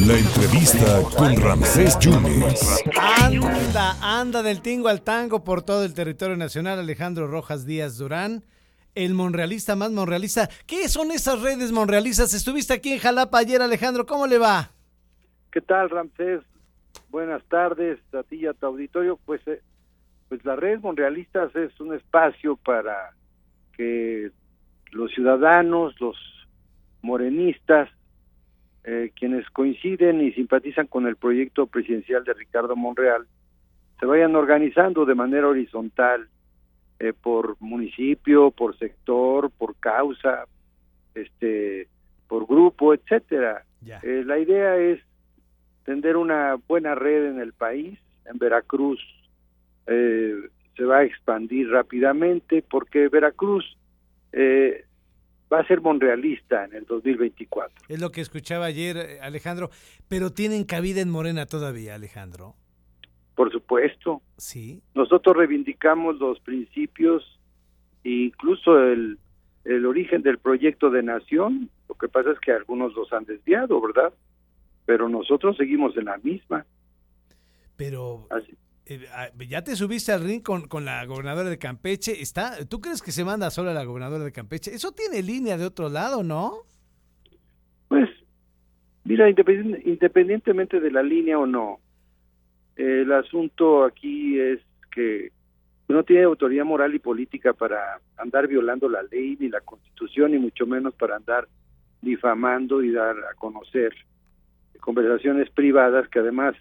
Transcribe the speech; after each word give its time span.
La 0.00 0.18
entrevista 0.18 1.00
con 1.16 1.34
Ramsés 1.40 1.98
Yunes. 1.98 2.84
Anda, 3.00 3.96
anda 4.02 4.42
del 4.42 4.60
tingo 4.60 4.88
al 4.88 5.00
tango 5.00 5.42
por 5.44 5.62
todo 5.62 5.84
el 5.86 5.94
territorio 5.94 6.36
nacional 6.36 6.78
Alejandro 6.78 7.26
Rojas 7.26 7.64
Díaz 7.64 7.96
Durán, 7.96 8.44
el 8.94 9.14
monrealista 9.14 9.76
más 9.76 9.90
monrealista. 9.92 10.50
¿Qué 10.66 10.88
son 10.88 11.10
esas 11.10 11.40
redes 11.40 11.72
monrealistas? 11.72 12.34
Estuviste 12.34 12.74
aquí 12.74 12.92
en 12.92 12.98
Jalapa 12.98 13.38
ayer, 13.38 13.62
Alejandro, 13.62 14.04
¿cómo 14.04 14.26
le 14.26 14.36
va? 14.36 14.70
¿Qué 15.50 15.62
tal, 15.62 15.88
Ramsés? 15.88 16.42
Buenas 17.08 17.42
tardes 17.44 17.98
a 18.12 18.24
ti 18.24 18.36
y 18.36 18.46
a 18.46 18.52
tu 18.52 18.66
auditorio. 18.66 19.18
Pues, 19.24 19.40
eh, 19.48 19.62
pues 20.28 20.44
la 20.44 20.54
red 20.54 20.80
Monrealistas 20.80 21.56
es 21.56 21.80
un 21.80 21.94
espacio 21.94 22.56
para 22.56 23.14
que 23.74 24.32
los 24.92 25.10
ciudadanos, 25.12 25.98
los 25.98 26.16
morenistas, 27.02 27.88
eh, 28.84 29.10
quienes 29.14 29.48
coinciden 29.50 30.20
y 30.20 30.32
simpatizan 30.32 30.86
con 30.86 31.06
el 31.06 31.16
proyecto 31.16 31.66
presidencial 31.66 32.24
de 32.24 32.34
Ricardo 32.34 32.76
Monreal, 32.76 33.26
se 34.00 34.06
vayan 34.06 34.36
organizando 34.36 35.04
de 35.04 35.14
manera 35.14 35.48
horizontal 35.48 36.28
eh, 37.00 37.12
por 37.12 37.56
municipio, 37.60 38.50
por 38.50 38.78
sector, 38.78 39.50
por 39.50 39.76
causa, 39.76 40.44
este, 41.14 41.88
por 42.28 42.46
grupo, 42.46 42.94
etcétera. 42.94 43.64
Eh, 44.02 44.22
la 44.24 44.38
idea 44.38 44.76
es 44.76 45.00
tender 45.84 46.16
una 46.16 46.56
buena 46.66 46.94
red 46.94 47.26
en 47.26 47.40
el 47.40 47.52
país. 47.52 47.98
En 48.24 48.38
Veracruz 48.38 49.00
se 49.86 50.84
va 50.84 50.98
a 50.98 51.04
expandir 51.04 51.70
rápidamente 51.70 52.62
porque 52.62 53.08
Veracruz 53.08 53.64
eh, 54.32 54.84
va 55.52 55.60
a 55.60 55.66
ser 55.66 55.80
monrealista 55.80 56.64
en 56.64 56.74
el 56.74 56.84
2024. 56.84 57.86
Es 57.88 58.00
lo 58.00 58.10
que 58.10 58.20
escuchaba 58.20 58.66
ayer, 58.66 58.96
eh, 58.96 59.20
Alejandro. 59.20 59.70
Pero 60.08 60.30
tienen 60.30 60.64
cabida 60.64 61.00
en 61.00 61.10
Morena 61.10 61.46
todavía, 61.46 61.94
Alejandro. 61.94 62.54
Por 63.34 63.52
supuesto. 63.52 64.22
Sí. 64.36 64.82
Nosotros 64.94 65.36
reivindicamos 65.36 66.18
los 66.18 66.40
principios 66.40 67.40
e 68.04 68.10
incluso 68.10 68.78
el, 68.78 69.18
el 69.64 69.86
origen 69.86 70.22
del 70.22 70.38
proyecto 70.38 70.90
de 70.90 71.02
nación. 71.02 71.70
Lo 71.88 71.94
que 71.94 72.08
pasa 72.08 72.32
es 72.32 72.40
que 72.40 72.52
algunos 72.52 72.94
los 72.94 73.12
han 73.12 73.24
desviado, 73.24 73.80
¿verdad? 73.80 74.12
Pero 74.86 75.08
nosotros 75.08 75.56
seguimos 75.56 75.96
en 75.96 76.06
la 76.06 76.18
misma. 76.18 76.66
Pero 77.76 78.26
ya 79.48 79.62
te 79.62 79.76
subiste 79.76 80.12
al 80.12 80.24
ring 80.24 80.42
con, 80.42 80.68
con, 80.68 80.84
la 80.84 81.04
gobernadora 81.04 81.50
de 81.50 81.58
Campeche. 81.58 82.20
Está, 82.20 82.64
¿Tú 82.66 82.80
crees 82.80 83.02
que 83.02 83.12
se 83.12 83.24
manda 83.24 83.50
sola 83.50 83.72
la 83.72 83.84
gobernadora 83.84 84.24
de 84.24 84.32
Campeche? 84.32 84.74
Eso 84.74 84.92
tiene 84.92 85.22
línea 85.22 85.56
de 85.58 85.66
otro 85.66 85.88
lado, 85.88 86.22
¿no? 86.22 86.64
Pues, 87.88 88.08
mira, 89.04 89.28
independientemente 89.28 90.80
de 90.80 90.90
la 90.90 91.02
línea 91.02 91.38
o 91.38 91.46
no, 91.46 91.80
el 92.76 93.12
asunto 93.12 93.84
aquí 93.84 94.38
es 94.38 94.60
que 94.94 95.32
no 95.88 96.02
tiene 96.04 96.24
autoridad 96.24 96.64
moral 96.64 96.94
y 96.94 96.98
política 96.98 97.52
para 97.52 98.00
andar 98.16 98.46
violando 98.46 98.88
la 98.88 99.02
ley 99.02 99.36
ni 99.40 99.48
la 99.48 99.60
constitución, 99.60 100.32
ni 100.32 100.38
mucho 100.38 100.66
menos 100.66 100.94
para 100.94 101.16
andar 101.16 101.48
difamando 102.02 102.82
y 102.82 102.92
dar 102.92 103.16
a 103.16 103.34
conocer 103.34 103.94
conversaciones 104.80 105.50
privadas 105.50 106.08
que 106.08 106.20
además 106.20 106.54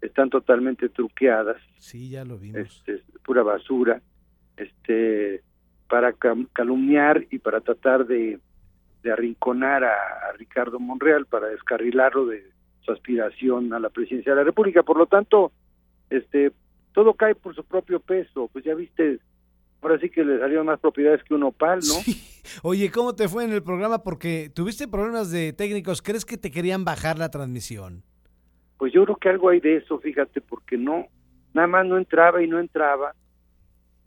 están 0.00 0.30
totalmente 0.30 0.88
truqueadas. 0.88 1.56
Sí, 1.78 2.10
ya 2.10 2.24
lo 2.24 2.38
vimos. 2.38 2.60
Este, 2.86 3.02
pura 3.24 3.42
basura, 3.42 4.00
este, 4.56 5.42
para 5.88 6.12
calumniar 6.52 7.26
y 7.30 7.38
para 7.38 7.60
tratar 7.60 8.06
de, 8.06 8.38
de 9.02 9.12
arrinconar 9.12 9.84
a, 9.84 10.32
Ricardo 10.36 10.78
Monreal, 10.78 11.26
para 11.26 11.48
descarrilarlo 11.48 12.26
de 12.26 12.52
su 12.82 12.92
aspiración 12.92 13.72
a 13.72 13.80
la 13.80 13.90
presidencia 13.90 14.32
de 14.32 14.36
la 14.36 14.44
República. 14.44 14.82
Por 14.82 14.98
lo 14.98 15.06
tanto, 15.06 15.52
este, 16.10 16.52
todo 16.92 17.14
cae 17.14 17.34
por 17.34 17.54
su 17.54 17.64
propio 17.64 17.98
peso. 17.98 18.48
Pues 18.52 18.64
ya 18.64 18.74
viste, 18.74 19.18
ahora 19.82 19.98
sí 19.98 20.10
que 20.10 20.24
le 20.24 20.38
salieron 20.38 20.66
más 20.66 20.78
propiedades 20.78 21.24
que 21.24 21.34
un 21.34 21.42
opal, 21.42 21.80
¿no? 21.80 21.94
Oye, 22.62 22.90
¿cómo 22.90 23.14
te 23.14 23.28
fue 23.28 23.44
en 23.44 23.52
el 23.52 23.62
programa? 23.62 24.02
Porque 24.02 24.50
tuviste 24.54 24.86
problemas 24.86 25.30
de 25.30 25.52
técnicos. 25.52 26.02
¿Crees 26.02 26.24
que 26.24 26.38
te 26.38 26.50
querían 26.50 26.84
bajar 26.84 27.18
la 27.18 27.30
transmisión? 27.30 28.04
Pues 28.78 28.92
yo 28.92 29.04
creo 29.04 29.16
que 29.16 29.28
algo 29.28 29.48
hay 29.48 29.60
de 29.60 29.76
eso, 29.76 29.98
fíjate, 29.98 30.40
porque 30.40 30.78
no, 30.78 31.06
nada 31.52 31.66
más 31.66 31.86
no 31.86 31.98
entraba 31.98 32.42
y 32.42 32.46
no 32.46 32.60
entraba 32.60 33.14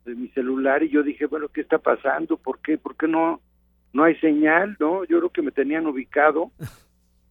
de 0.05 0.15
mi 0.15 0.29
celular 0.29 0.81
y 0.81 0.89
yo 0.89 1.03
dije, 1.03 1.25
bueno, 1.25 1.49
¿qué 1.49 1.61
está 1.61 1.77
pasando? 1.77 2.37
¿Por 2.37 2.59
qué? 2.59 2.77
¿Por 2.77 2.95
qué 2.95 3.07
no, 3.07 3.41
no 3.93 4.03
hay 4.03 4.15
señal? 4.15 4.77
¿No? 4.79 5.03
Yo 5.03 5.19
creo 5.19 5.29
que 5.29 5.41
me 5.41 5.51
tenían 5.51 5.85
ubicado 5.85 6.51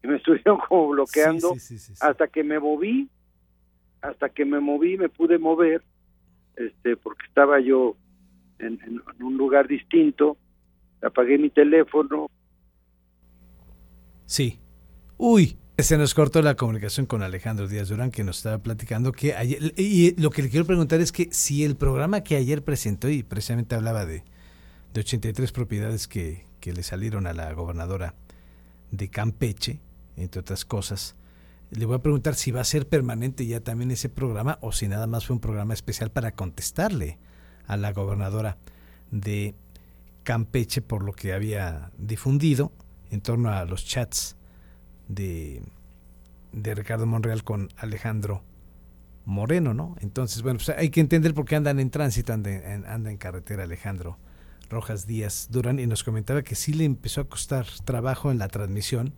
y 0.03 0.07
me 0.07 0.17
estuvieron 0.19 0.59
como 0.59 0.89
bloqueando 0.91 1.55
hasta 2.01 2.29
que 2.29 2.45
me 2.45 2.61
moví, 2.61 3.09
hasta 4.03 4.29
que 4.29 4.45
me 4.45 4.61
moví, 4.61 4.99
me 4.99 5.09
pude 5.09 5.39
mover, 5.39 5.83
este, 6.57 6.97
porque 6.97 7.27
estaba 7.27 7.59
yo 7.59 7.97
en, 8.59 8.79
en 8.83 9.23
un 9.23 9.37
lugar 9.39 9.67
distinto, 9.67 10.37
apagué 11.03 11.39
mi 11.39 11.49
teléfono. 11.49 12.29
Sí. 14.27 14.61
Uy, 15.17 15.59
se 15.83 15.99
nos 15.99 16.15
cortó 16.15 16.43
la 16.43 16.57
comunicación 16.57 17.07
con 17.07 17.23
Alejandro 17.23 17.69
Díaz 17.69 17.89
Durán, 17.89 18.11
que 18.11 18.25
nos 18.25 18.39
estaba 18.39 18.59
platicando 18.59 19.13
que 19.13 19.35
ayer, 19.35 19.73
y 19.77 20.21
lo 20.21 20.31
que 20.31 20.43
le 20.43 20.51
quiero 20.51 20.67
preguntar 20.67 21.01
es 21.01 21.13
que 21.13 21.29
si 21.33 21.65
el 21.65 21.77
programa 21.77 22.23
que 22.23 22.37
ayer 22.37 22.63
presentó, 22.65 23.09
y 23.09 23.23
precisamente 23.23 23.75
hablaba 23.75 24.05
de, 24.05 24.25
de 24.93 25.01
83 25.01 25.53
propiedades 25.53 26.09
que, 26.09 26.45
que 26.61 26.73
le 26.73 26.83
salieron 26.83 27.27
a 27.27 27.33
la 27.33 27.53
gobernadora 27.53 28.15
de 28.91 29.09
Campeche, 29.09 29.81
entre 30.17 30.41
otras 30.41 30.65
cosas, 30.65 31.15
le 31.71 31.87
voy 31.87 31.97
a 31.97 32.03
preguntar 32.03 32.35
si 32.35 32.51
va 32.51 32.61
a 32.61 32.65
ser 32.65 32.89
permanente 32.89 33.47
ya 33.47 33.61
también 33.61 33.91
ese 33.91 34.09
programa 34.09 34.59
o 34.61 34.73
si 34.73 34.89
nada 34.89 35.07
más 35.07 35.27
fue 35.27 35.35
un 35.35 35.41
programa 35.41 35.75
especial 35.75 36.11
para 36.11 36.33
contestarle 36.33 37.19
a 37.67 37.77
la 37.77 37.93
gobernadora 37.93 38.59
de 39.11 39.55
Campeche 40.25 40.83
por 40.83 41.05
lo 41.05 41.13
que 41.13 41.33
había 41.33 41.93
difundido 41.97 42.73
en 43.11 43.21
torno 43.21 43.51
a 43.51 43.65
los 43.65 43.85
chats 43.85 44.37
de, 45.11 45.63
de 46.53 46.75
Ricardo 46.75 47.07
Monreal 47.07 47.45
con 47.45 47.69
Alejandro 47.77 48.43
Moreno, 49.25 49.75
¿no? 49.75 49.97
Entonces, 50.01 50.43
bueno, 50.43 50.59
pues 50.65 50.77
hay 50.77 50.91
que 50.91 51.01
entender 51.01 51.35
por 51.35 51.45
qué 51.45 51.57
andan 51.57 51.81
en 51.81 51.91
tránsito, 51.91 52.33
anda 52.33 52.51
en, 52.51 53.07
en 53.07 53.17
carretera 53.17 53.65
Alejandro 53.65 54.19
Rojas 54.71 55.07
Díaz 55.07 55.49
Durán 55.51 55.81
y 55.81 55.87
nos 55.87 56.05
comentaba 56.05 56.43
que 56.43 56.55
sí 56.55 56.73
le 56.73 56.85
empezó 56.85 57.21
a 57.21 57.29
costar 57.29 57.67
trabajo 57.85 58.31
en 58.31 58.39
la 58.39 58.49
transmisión 58.49 59.15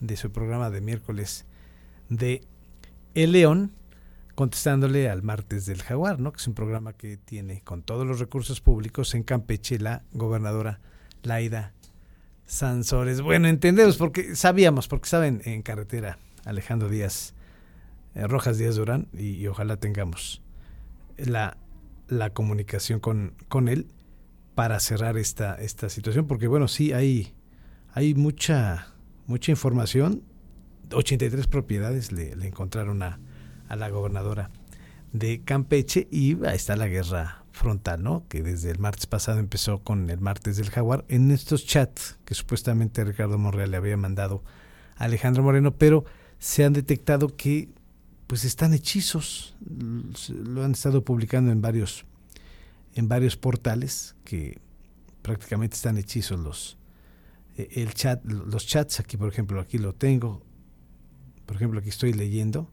de 0.00 0.16
su 0.16 0.30
programa 0.30 0.70
de 0.70 0.80
miércoles 0.80 1.44
de 2.08 2.42
El 3.14 3.32
León, 3.32 3.72
contestándole 4.34 5.10
al 5.10 5.22
martes 5.22 5.66
del 5.66 5.82
Jaguar, 5.82 6.20
¿no? 6.20 6.32
Que 6.32 6.38
es 6.38 6.46
un 6.46 6.54
programa 6.54 6.92
que 6.92 7.16
tiene 7.16 7.62
con 7.62 7.82
todos 7.82 8.06
los 8.06 8.20
recursos 8.20 8.60
públicos 8.60 9.14
en 9.14 9.24
Campeche 9.24 9.78
la 9.78 10.04
gobernadora 10.12 10.80
Laida 11.22 11.74
Sansores. 12.52 13.22
Bueno, 13.22 13.48
entendemos 13.48 13.96
porque 13.96 14.36
sabíamos, 14.36 14.86
porque 14.86 15.08
saben 15.08 15.40
en 15.46 15.62
carretera 15.62 16.18
Alejandro 16.44 16.90
Díaz, 16.90 17.32
eh, 18.14 18.26
Rojas 18.26 18.58
Díaz 18.58 18.76
Durán, 18.76 19.08
y, 19.14 19.46
ojalá 19.46 19.78
tengamos 19.78 20.42
la, 21.16 21.56
la 22.08 22.28
comunicación 22.34 23.00
con, 23.00 23.32
con 23.48 23.70
él 23.70 23.86
para 24.54 24.80
cerrar 24.80 25.16
esta, 25.16 25.54
esta 25.54 25.88
situación, 25.88 26.26
porque 26.26 26.46
bueno, 26.46 26.68
sí 26.68 26.92
hay, 26.92 27.32
hay 27.94 28.14
mucha, 28.14 28.88
mucha 29.26 29.50
información. 29.50 30.22
83 30.92 31.46
propiedades 31.46 32.12
le, 32.12 32.36
le 32.36 32.48
encontraron 32.48 33.02
a, 33.02 33.18
a 33.68 33.76
la 33.76 33.88
gobernadora 33.88 34.50
de 35.14 35.40
Campeche 35.42 36.06
y 36.10 36.36
ahí 36.44 36.56
está 36.56 36.76
la 36.76 36.86
guerra 36.86 37.41
frontal, 37.52 38.02
¿no? 38.02 38.26
Que 38.28 38.42
desde 38.42 38.70
el 38.70 38.78
martes 38.78 39.06
pasado 39.06 39.38
empezó 39.38 39.82
con 39.82 40.10
el 40.10 40.20
martes 40.20 40.56
del 40.56 40.70
jaguar, 40.70 41.04
en 41.08 41.30
estos 41.30 41.66
chats 41.66 42.18
que 42.24 42.34
supuestamente 42.34 43.04
Ricardo 43.04 43.38
Monreal 43.38 43.70
le 43.70 43.76
había 43.76 43.96
mandado 43.96 44.42
a 44.96 45.04
Alejandro 45.04 45.42
Moreno, 45.42 45.76
pero 45.76 46.04
se 46.38 46.64
han 46.64 46.72
detectado 46.72 47.36
que 47.36 47.68
pues 48.26 48.44
están 48.44 48.72
hechizos, 48.72 49.54
lo 50.28 50.64
han 50.64 50.72
estado 50.72 51.04
publicando 51.04 51.52
en 51.52 51.60
varios 51.60 52.06
en 52.94 53.08
varios 53.08 53.36
portales 53.36 54.16
que 54.24 54.58
prácticamente 55.22 55.76
están 55.76 55.96
hechizos 55.96 56.38
los 56.38 56.78
e, 57.56 57.68
el 57.82 57.94
chat, 57.94 58.24
los 58.24 58.66
chats 58.66 59.00
aquí 59.00 59.16
por 59.16 59.28
ejemplo, 59.28 59.60
aquí 59.60 59.78
lo 59.78 59.94
tengo. 59.94 60.42
Por 61.46 61.56
ejemplo, 61.56 61.80
aquí 61.80 61.90
estoy 61.90 62.12
leyendo. 62.12 62.70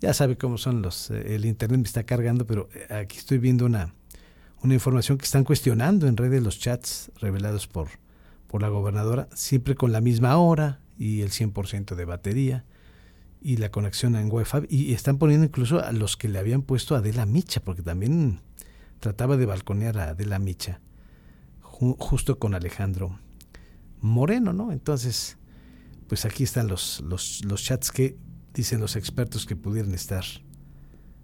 Ya 0.00 0.14
sabe 0.14 0.36
cómo 0.36 0.58
son 0.58 0.82
los 0.82 1.10
eh, 1.10 1.34
el 1.36 1.44
internet 1.44 1.80
me 1.80 1.86
está 1.86 2.04
cargando, 2.04 2.46
pero 2.46 2.68
eh, 2.74 2.92
aquí 2.94 3.18
estoy 3.18 3.38
viendo 3.38 3.66
una 3.66 3.94
una 4.62 4.74
información 4.74 5.18
que 5.18 5.24
están 5.24 5.44
cuestionando 5.44 6.06
en 6.06 6.16
redes 6.16 6.42
los 6.42 6.58
chats 6.58 7.10
revelados 7.20 7.66
por, 7.66 7.88
por 8.46 8.62
la 8.62 8.68
gobernadora, 8.68 9.28
siempre 9.34 9.74
con 9.74 9.92
la 9.92 10.00
misma 10.00 10.36
hora 10.36 10.80
y 10.98 11.22
el 11.22 11.30
100% 11.30 11.94
de 11.94 12.04
batería 12.04 12.64
y 13.40 13.56
la 13.56 13.70
conexión 13.70 14.16
en 14.16 14.30
Wi-Fi. 14.30 14.66
Y 14.68 14.92
están 14.92 15.18
poniendo 15.18 15.46
incluso 15.46 15.82
a 15.82 15.92
los 15.92 16.16
que 16.16 16.28
le 16.28 16.38
habían 16.38 16.62
puesto 16.62 16.94
a 16.94 16.98
Adela 16.98 17.26
Micha, 17.26 17.60
porque 17.60 17.82
también 17.82 18.40
trataba 19.00 19.36
de 19.36 19.46
balconear 19.46 19.98
a 19.98 20.10
Adela 20.10 20.38
Micha, 20.38 20.80
justo 21.70 22.38
con 22.38 22.54
Alejandro 22.54 23.18
Moreno, 24.00 24.52
¿no? 24.52 24.72
Entonces, 24.72 25.38
pues 26.06 26.24
aquí 26.24 26.44
están 26.44 26.68
los, 26.68 27.00
los, 27.00 27.44
los 27.44 27.62
chats 27.62 27.90
que 27.90 28.16
dicen 28.52 28.80
los 28.80 28.96
expertos 28.96 29.46
que 29.46 29.56
pudieran 29.56 29.94
estar, 29.94 30.24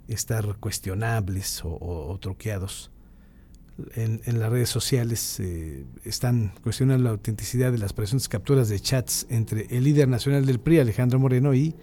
estar 0.09 0.57
cuestionables 0.57 1.65
o, 1.65 1.77
o, 1.81 2.19
troqueados. 2.19 2.91
En, 3.95 4.23
en, 4.25 4.41
las 4.41 4.51
redes 4.51 4.71
sociales 4.71 5.39
eh, 5.39 5.85
están 6.05 6.55
cuestionando 6.63 7.05
la 7.05 7.11
autenticidad 7.11 7.73
de 7.73 7.79
las 7.79 7.93
presuntas 7.93 8.29
capturas 8.29 8.71
de 8.71 8.81
chats 8.81 9.27
entre 9.29 9.67
el 9.69 9.85
líder 9.85 10.09
nacional 10.09 10.47
del 10.47 10.61
PRI, 10.61 10.79
Alejandro 10.79 11.19
Moreno, 11.19 11.53
y 11.53 11.75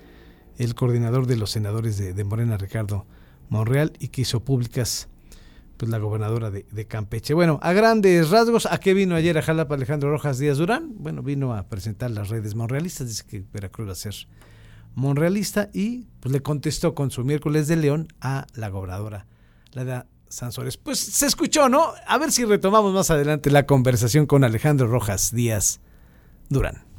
el 0.58 0.74
coordinador 0.74 1.28
de 1.28 1.38
los 1.38 1.52
senadores 1.52 1.98
de, 1.98 2.24
Morena, 2.24 2.58
Ricardo 2.58 3.06
Monreal, 3.50 3.94
y 4.00 4.08
que 4.08 4.22
hizo 4.22 4.44
públicas 4.44 5.08
pues, 5.78 5.92
la 5.92 6.00
gobernadora 6.00 6.50
de, 6.50 6.66
de, 6.72 6.86
Campeche. 6.86 7.36
Bueno, 7.36 7.60
a 7.62 7.74
grandes 7.74 8.32
rasgos, 8.32 8.66
¿a 8.66 8.80
qué 8.80 8.96
vino 8.96 9.14
ayer 9.14 9.38
a 9.38 9.44
Jalapa 9.44 9.76
Alejandro 9.76 10.10
Rojas 10.10 10.40
Díaz 10.40 10.58
Durán? 10.58 10.94
Bueno, 10.98 11.22
vino 11.22 11.54
a 11.54 11.68
presentar 11.70 12.10
las 12.10 12.30
redes 12.30 12.56
monrealistas, 12.56 13.08
dice 13.08 13.24
que 13.28 13.44
Veracruz 13.54 13.88
va 13.88 13.92
a 13.92 13.96
ser 13.96 14.16
monrealista 14.96 15.70
y 15.74 16.08
pues 16.20 16.32
le 16.32 16.42
contestó 16.42 16.96
con 16.96 17.12
su 17.12 17.24
miércoles 17.24 17.68
de 17.68 17.76
León 17.76 18.08
a 18.22 18.48
la 18.54 18.70
gobernadora, 18.70 19.26
la 19.72 20.08
Sansores. 20.34 20.78
Pues 20.78 21.00
se 21.00 21.28
escuchó, 21.28 21.70
¿no? 21.70 21.94
A 22.08 22.18
ver 22.18 22.32
si 22.32 22.44
retomamos 22.44 22.94
más 22.94 23.12
adelante 23.12 23.52
la 23.52 23.66
conversación 23.66 24.26
con 24.26 24.44
Alejandro 24.44 24.88
Rojas 24.88 25.32
Díaz 25.32 25.80
Durán. 26.50 26.93